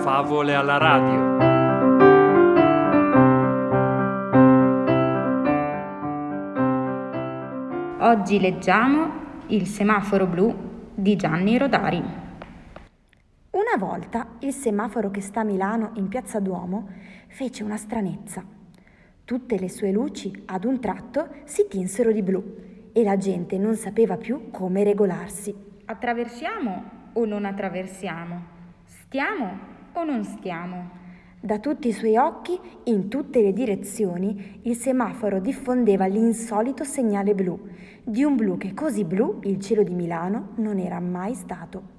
Favole 0.00 0.54
alla 0.54 0.78
radio. 0.78 1.38
Oggi 7.98 8.40
leggiamo 8.40 9.12
Il 9.48 9.66
semaforo 9.66 10.26
blu 10.26 10.56
di 10.94 11.16
Gianni 11.16 11.58
Rodari. 11.58 12.02
Una 13.50 13.76
volta 13.78 14.36
il 14.38 14.54
semaforo 14.54 15.10
che 15.10 15.20
sta 15.20 15.40
a 15.40 15.44
Milano 15.44 15.90
in 15.96 16.08
piazza 16.08 16.40
Duomo 16.40 16.88
fece 17.28 17.62
una 17.62 17.76
stranezza. 17.76 18.42
Tutte 19.22 19.58
le 19.58 19.68
sue 19.68 19.92
luci 19.92 20.44
ad 20.46 20.64
un 20.64 20.80
tratto 20.80 21.28
si 21.44 21.66
tinsero 21.68 22.10
di 22.10 22.22
blu 22.22 22.90
e 22.94 23.02
la 23.02 23.18
gente 23.18 23.58
non 23.58 23.74
sapeva 23.76 24.16
più 24.16 24.50
come 24.50 24.82
regolarsi. 24.82 25.54
Attraversiamo 25.84 26.84
o 27.12 27.24
non 27.26 27.44
attraversiamo? 27.44 28.58
Stiamo 28.86 29.78
o 29.94 30.04
non 30.04 30.24
stiamo? 30.24 30.98
Da 31.40 31.58
tutti 31.58 31.88
i 31.88 31.92
suoi 31.92 32.16
occhi, 32.16 32.58
in 32.84 33.08
tutte 33.08 33.40
le 33.40 33.52
direzioni, 33.52 34.60
il 34.62 34.76
semaforo 34.76 35.40
diffondeva 35.40 36.06
l'insolito 36.06 36.84
segnale 36.84 37.34
blu, 37.34 37.58
di 38.02 38.22
un 38.22 38.36
blu 38.36 38.58
che 38.58 38.74
così 38.74 39.04
blu 39.04 39.38
il 39.44 39.58
cielo 39.58 39.82
di 39.82 39.94
Milano 39.94 40.50
non 40.56 40.78
era 40.78 41.00
mai 41.00 41.34
stato. 41.34 41.98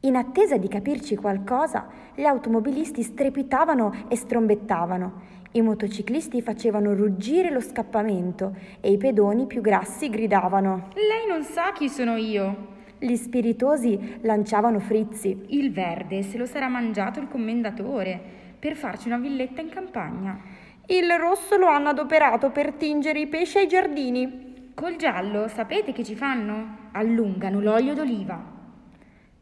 In 0.00 0.16
attesa 0.16 0.56
di 0.56 0.66
capirci 0.66 1.14
qualcosa, 1.14 1.86
gli 2.16 2.24
automobilisti 2.24 3.02
strepitavano 3.02 4.06
e 4.08 4.16
strombettavano, 4.16 5.40
i 5.52 5.60
motociclisti 5.60 6.42
facevano 6.42 6.94
ruggire 6.94 7.50
lo 7.50 7.60
scappamento 7.60 8.56
e 8.80 8.90
i 8.90 8.96
pedoni 8.96 9.46
più 9.46 9.60
grassi 9.60 10.08
gridavano 10.08 10.88
Lei 10.94 11.28
non 11.28 11.44
sa 11.44 11.72
chi 11.72 11.88
sono 11.88 12.16
io. 12.16 12.80
Gli 13.02 13.16
spiritosi 13.16 14.20
lanciavano 14.20 14.78
frizzi. 14.78 15.36
Il 15.48 15.72
verde 15.72 16.22
se 16.22 16.38
lo 16.38 16.46
sarà 16.46 16.68
mangiato 16.68 17.18
il 17.18 17.26
commendatore 17.26 18.20
per 18.56 18.76
farci 18.76 19.08
una 19.08 19.18
villetta 19.18 19.60
in 19.60 19.70
campagna. 19.70 20.38
Il 20.86 21.10
rosso 21.18 21.56
lo 21.56 21.66
hanno 21.66 21.88
adoperato 21.88 22.50
per 22.50 22.74
tingere 22.74 23.18
i 23.18 23.26
pesci 23.26 23.58
ai 23.58 23.66
giardini. 23.66 24.70
Col 24.72 24.94
giallo 24.94 25.48
sapete 25.48 25.90
che 25.90 26.04
ci 26.04 26.14
fanno? 26.14 26.90
Allungano 26.92 27.60
l'olio 27.60 27.92
d'oliva. 27.94 28.40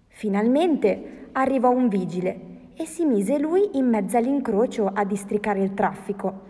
Finalmente 0.09 1.29
arrivò 1.33 1.69
un 1.69 1.89
vigile 1.89 2.71
e 2.75 2.87
si 2.87 3.05
mise 3.05 3.39
lui 3.39 3.77
in 3.77 3.91
mezzo 3.91 4.17
all'incrocio 4.17 4.87
a 4.87 5.05
districare 5.05 5.61
il 5.61 5.75
traffico. 5.75 6.49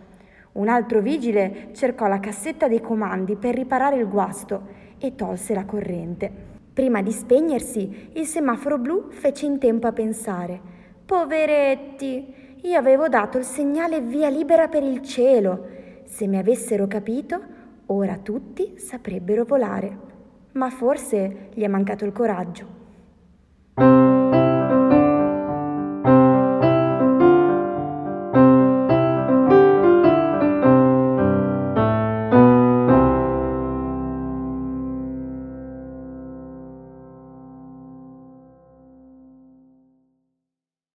Un 0.53 0.69
altro 0.69 1.01
vigile 1.01 1.71
cercò 1.73 2.07
la 2.07 2.21
cassetta 2.21 2.69
dei 2.69 2.79
comandi 2.79 3.35
per 3.35 3.53
riparare 3.53 3.97
il 3.97 4.07
guasto 4.07 4.67
e 4.97 5.13
tolse 5.13 5.53
la 5.53 5.65
corrente. 5.65 6.59
Prima 6.73 7.01
di 7.01 7.11
spegnersi, 7.11 8.11
il 8.13 8.25
semaforo 8.25 8.77
blu 8.77 9.07
fece 9.09 9.45
in 9.45 9.59
tempo 9.59 9.87
a 9.87 9.91
pensare. 9.91 10.59
Poveretti, 11.05 12.33
io 12.61 12.77
avevo 12.77 13.09
dato 13.09 13.37
il 13.37 13.43
segnale 13.43 13.99
via 13.99 14.29
libera 14.29 14.69
per 14.69 14.81
il 14.83 15.01
cielo. 15.01 15.67
Se 16.05 16.27
mi 16.27 16.37
avessero 16.37 16.87
capito, 16.87 17.41
ora 17.87 18.17
tutti 18.17 18.77
saprebbero 18.77 19.43
volare. 19.43 19.97
Ma 20.53 20.69
forse 20.69 21.49
gli 21.53 21.61
è 21.61 21.67
mancato 21.67 22.05
il 22.05 22.13
coraggio. 22.13 22.80